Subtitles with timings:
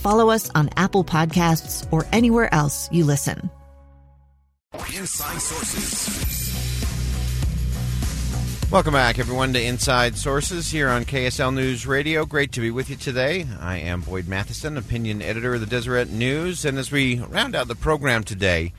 [0.00, 3.50] follow us on Apple Podcasts, or anywhere else you listen.
[4.74, 6.30] Inside Sources.
[8.70, 12.24] Welcome back, everyone, to Inside Sources here on KSL News Radio.
[12.24, 13.46] Great to be with you today.
[13.58, 16.64] I am Boyd Matheson, opinion editor of the Deseret News.
[16.64, 18.72] And as we round out the program today,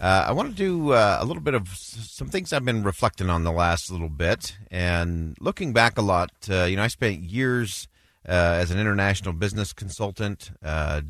[0.00, 3.28] uh, I want to do uh, a little bit of some things I've been reflecting
[3.28, 6.30] on the last little bit and looking back a lot.
[6.50, 7.88] Uh, you know, I spent years
[8.32, 11.02] as an international business consultant uh,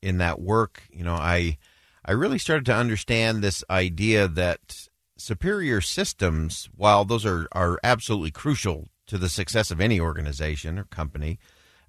[0.00, 0.82] in that work.
[0.90, 1.58] You know, I
[2.04, 8.32] I really started to understand this idea that superior systems, while those are, are absolutely
[8.32, 11.38] crucial to the success of any organization or company,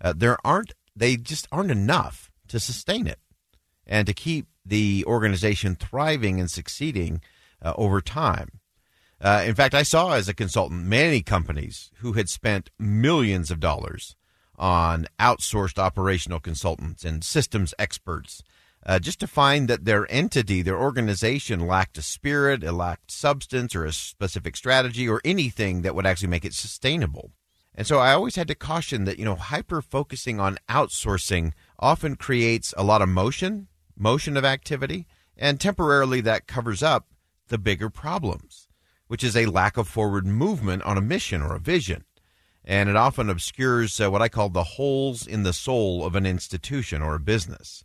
[0.02, 3.20] uh, there aren't they just aren't enough to sustain it
[3.88, 7.22] and to keep the organization thriving and succeeding
[7.61, 8.59] uh, over time.
[9.20, 13.59] Uh, in fact, I saw as a consultant many companies who had spent millions of
[13.59, 14.16] dollars
[14.58, 18.44] on outsourced operational consultants and systems experts
[18.86, 23.76] uh, just to find that their entity, their organization lacked a spirit, it lacked substance
[23.76, 27.32] or a specific strategy or anything that would actually make it sustainable.
[27.76, 32.16] And so I always had to caution that, you know, hyper focusing on outsourcing often
[32.16, 35.06] creates a lot of motion motion of activity,
[35.38, 37.08] and temporarily that covers up
[37.48, 38.67] the bigger problems,
[39.08, 42.04] which is a lack of forward movement on a mission or a vision.
[42.66, 46.26] And it often obscures uh, what I call the holes in the soul of an
[46.26, 47.84] institution or a business.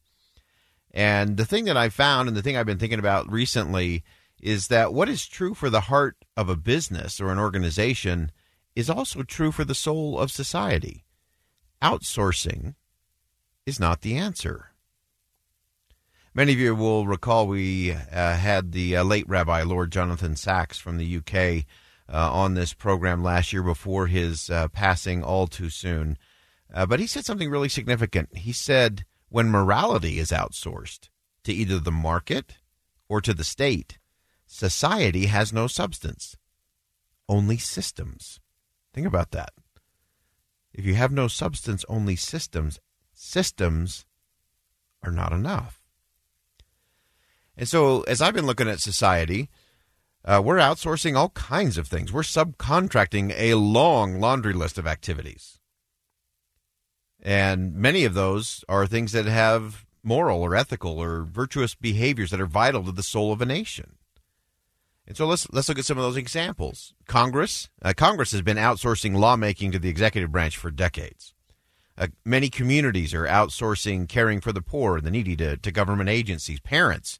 [0.92, 4.04] And the thing that I found and the thing I've been thinking about recently
[4.40, 8.30] is that what is true for the heart of a business or an organization
[8.76, 11.04] is also true for the soul of society.
[11.82, 12.74] Outsourcing
[13.66, 14.70] is not the answer.
[16.34, 20.78] Many of you will recall we uh, had the uh, late Rabbi Lord Jonathan Sacks
[20.78, 21.66] from the UK
[22.12, 26.16] uh, on this program last year before his uh, passing all too soon.
[26.72, 28.36] Uh, but he said something really significant.
[28.36, 31.08] He said, when morality is outsourced
[31.44, 32.56] to either the market
[33.08, 33.98] or to the state,
[34.46, 36.36] society has no substance,
[37.28, 38.40] only systems.
[38.92, 39.50] Think about that.
[40.72, 42.80] If you have no substance, only systems,
[43.12, 44.06] systems
[45.02, 45.82] are not enough.
[47.56, 49.50] And so, as I've been looking at society,
[50.24, 52.12] uh, we're outsourcing all kinds of things.
[52.12, 55.58] We're subcontracting a long laundry list of activities.
[57.22, 62.40] And many of those are things that have moral or ethical or virtuous behaviors that
[62.40, 63.96] are vital to the soul of a nation.
[65.06, 66.92] And so let's let's look at some of those examples.
[67.06, 71.34] Congress, uh, Congress has been outsourcing lawmaking to the executive branch for decades.
[71.96, 76.10] Uh, many communities are outsourcing caring for the poor and the needy to, to government
[76.10, 76.60] agencies.
[76.60, 77.18] Parents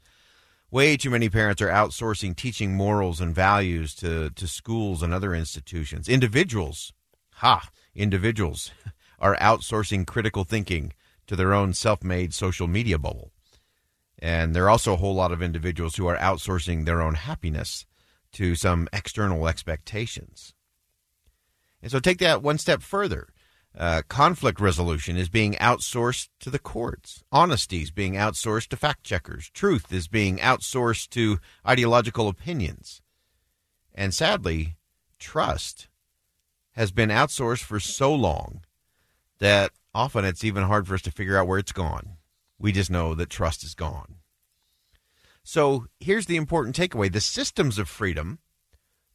[0.71, 5.35] way too many parents are outsourcing teaching morals and values to, to schools and other
[5.35, 6.09] institutions.
[6.09, 6.93] Individuals,
[7.35, 8.71] ha, individuals
[9.19, 10.93] are outsourcing critical thinking
[11.27, 13.33] to their own self made social media bubble.
[14.19, 17.87] And there are also a whole lot of individuals who are outsourcing their own happiness
[18.33, 20.55] to some external expectations.
[21.81, 23.29] And so take that one step further.
[23.77, 27.23] Uh, conflict resolution is being outsourced to the courts.
[27.31, 29.51] Honesty is being outsourced to fact checkers.
[29.51, 33.03] Truth is being outsourced to ideological opinions.
[33.95, 34.77] And sadly,
[35.19, 35.89] trust
[36.73, 38.63] has been outsourced for so long
[39.39, 42.17] that often it's even hard for us to figure out where it's gone.
[42.59, 44.17] We just know that trust is gone.
[45.45, 48.39] So here's the important takeaway the systems of freedom,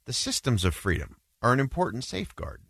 [0.04, 2.62] the systems of freedom are an important safeguard.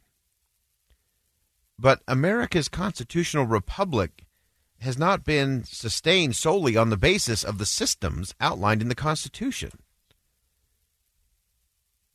[1.79, 4.25] But America's constitutional republic
[4.81, 9.71] has not been sustained solely on the basis of the systems outlined in the Constitution.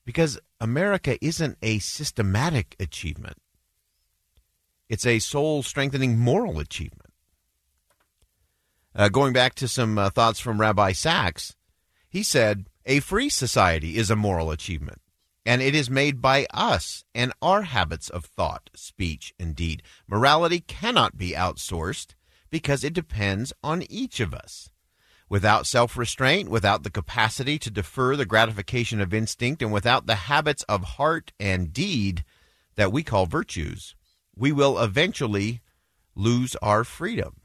[0.06, 3.38] Because America isn't a systematic achievement,
[4.88, 7.14] it's a soul strengthening moral achievement.
[8.96, 11.56] Uh, going back to some uh, thoughts from Rabbi Sacks,
[12.10, 15.00] he said, A free society is a moral achievement,
[15.46, 19.82] and it is made by us and our habits of thought, speech, and deed.
[20.08, 22.16] Morality cannot be outsourced
[22.50, 24.70] because it depends on each of us.
[25.30, 30.16] Without self restraint, without the capacity to defer the gratification of instinct, and without the
[30.16, 32.26] habits of heart and deed
[32.76, 33.96] that we call virtues,
[34.36, 35.62] we will eventually
[36.16, 37.42] lose our freedom.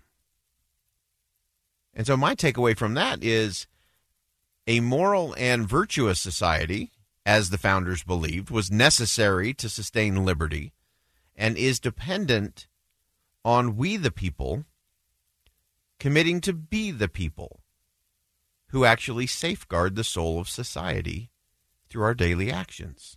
[1.93, 3.67] And so, my takeaway from that is
[4.67, 6.91] a moral and virtuous society,
[7.27, 10.73] as the founders believed, was necessary to sustain liberty
[11.35, 12.67] and is dependent
[13.45, 14.65] on we the people
[15.99, 17.61] committing to be the people
[18.69, 21.31] who actually safeguard the soul of society
[21.89, 23.17] through our daily actions.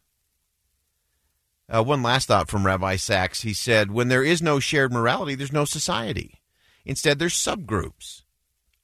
[1.70, 3.42] Uh, one last thought from Rabbi Sacks.
[3.42, 6.42] He said, When there is no shared morality, there's no society.
[6.86, 8.24] Instead, there's subgroups.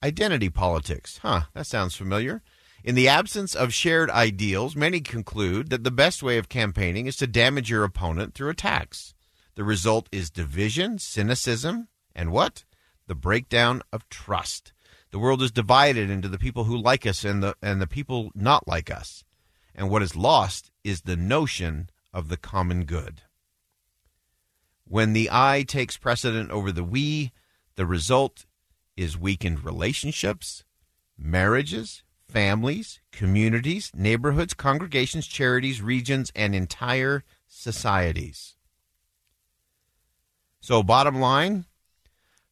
[0.02, 1.18] Identity politics.
[1.22, 2.42] Huh, that sounds familiar.
[2.84, 7.16] In the absence of shared ideals, many conclude that the best way of campaigning is
[7.16, 9.14] to damage your opponent through attacks.
[9.54, 12.64] The result is division, cynicism, and what?
[13.06, 14.74] The breakdown of trust.
[15.12, 18.30] The world is divided into the people who like us and the and the people
[18.34, 19.24] not like us.
[19.74, 23.22] And what is lost is the notion of the common good.
[24.86, 27.32] When the I takes precedent over the we,
[27.76, 28.44] the result
[28.94, 30.64] is weakened relationships,
[31.16, 32.02] marriages,
[32.34, 38.56] families, communities, neighborhoods, congregations, charities, regions, and entire societies.
[40.58, 41.66] So, bottom line,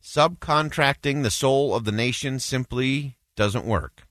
[0.01, 4.07] subcontracting the soul of the nation simply doesn't work.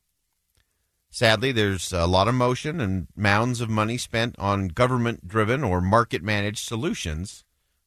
[1.09, 5.79] Sadly, there's a lot of motion and mounds of money spent on government driven or
[5.79, 7.45] market managed solutions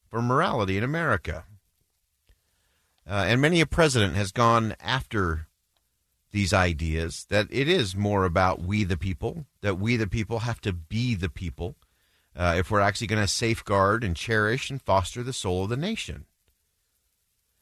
[0.09, 1.45] for morality in America.
[3.07, 5.47] Uh, and many a president has gone after
[6.35, 10.59] these ideas that it is more about we the people, that we the people have
[10.59, 11.77] to be the people
[12.35, 15.77] uh, if we're actually going to safeguard and cherish and foster the soul of the
[15.77, 16.25] nation.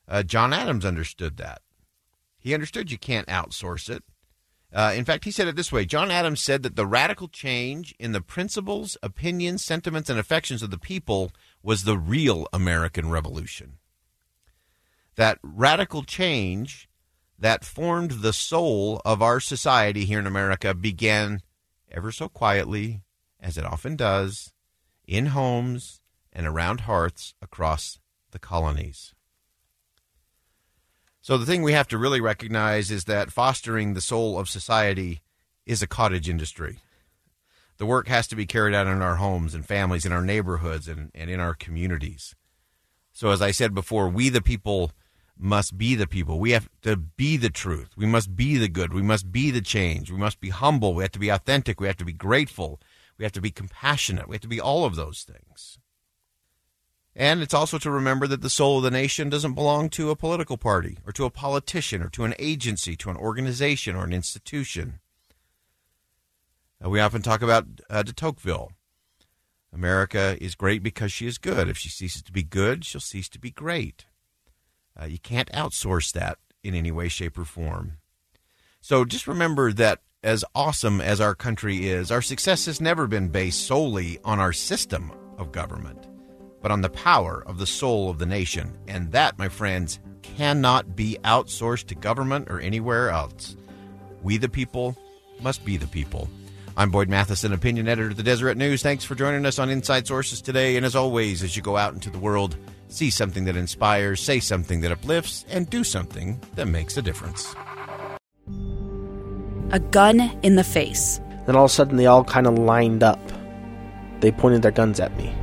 [0.07, 1.61] Uh, John Adams understood that.
[2.39, 4.03] He understood you can't outsource it.
[4.73, 7.93] Uh, in fact, he said it this way John Adams said that the radical change
[7.99, 11.31] in the principles, opinions, sentiments, and affections of the people
[11.61, 13.73] was the real American Revolution.
[15.15, 16.89] That radical change
[17.37, 21.41] that formed the soul of our society here in America began
[21.91, 23.01] ever so quietly,
[23.39, 24.53] as it often does,
[25.05, 26.01] in homes
[26.31, 27.99] and around hearths across
[28.31, 29.13] the colonies.
[31.21, 35.21] So the thing we have to really recognize is that fostering the soul of society
[35.65, 36.79] is a cottage industry.
[37.77, 40.87] The work has to be carried out in our homes and families, in our neighborhoods,
[40.87, 42.35] and, and in our communities.
[43.13, 44.91] So, as I said before, we the people
[45.37, 46.39] must be the people.
[46.39, 47.89] We have to be the truth.
[47.97, 48.93] We must be the good.
[48.93, 50.11] We must be the change.
[50.11, 50.93] We must be humble.
[50.93, 51.79] We have to be authentic.
[51.79, 52.79] We have to be grateful.
[53.17, 54.27] We have to be compassionate.
[54.27, 55.77] We have to be all of those things.
[57.15, 60.15] And it's also to remember that the soul of the nation doesn't belong to a
[60.15, 64.13] political party or to a politician or to an agency, to an organization or an
[64.13, 64.99] institution.
[66.83, 68.71] Uh, we often talk about uh, de Tocqueville.
[69.71, 71.67] America is great because she is good.
[71.67, 74.05] If she ceases to be good, she'll cease to be great.
[74.99, 77.97] Uh, you can't outsource that in any way, shape, or form.
[78.81, 83.29] So just remember that as awesome as our country is, our success has never been
[83.29, 86.07] based solely on our system of government
[86.63, 88.73] but on the power of the soul of the nation.
[88.87, 93.57] And that, my friends, cannot be outsourced to government or anywhere else.
[94.23, 94.97] We, the people,
[95.41, 96.29] must be the people.
[96.77, 98.81] I'm Boyd Matheson, opinion editor of the Deseret News.
[98.81, 100.77] Thanks for joining us on Inside Sources today.
[100.77, 102.55] And as always, as you go out into the world,
[102.93, 107.55] see something that inspires, say something that uplifts, and do something that makes a difference.
[109.71, 111.19] A gun in the face.
[111.45, 113.19] Then all of a sudden, they all kind of lined up.
[114.19, 115.33] They pointed their guns at me.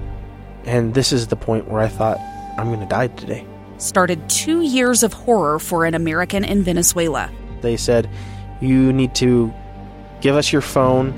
[0.65, 2.19] And this is the point where I thought,
[2.57, 3.47] I'm going to die today.
[3.79, 7.31] Started two years of horror for an American in Venezuela.
[7.63, 8.09] They said,
[8.61, 9.53] You need to
[10.21, 11.13] give us your phone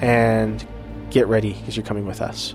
[0.00, 0.66] and
[1.10, 2.54] get ready because you're coming with us.